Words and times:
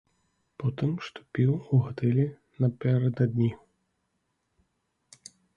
Потым, 0.61 0.93
што 1.07 1.19
піў 1.35 1.51
ў 1.57 1.75
гатэлі 1.89 2.25
напярэдадні. 2.65 3.53